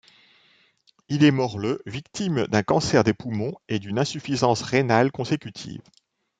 Il 1.09 1.23
est 1.23 1.29
mort 1.29 1.59
le 1.59 1.79
victime 1.85 2.47
d'un 2.47 2.63
cancer 2.63 3.03
des 3.03 3.13
poumons 3.13 3.53
et 3.69 3.77
d'une 3.77 3.99
insuffisance 3.99 4.63
rénale 4.63 5.11
consécutive. 5.11 5.83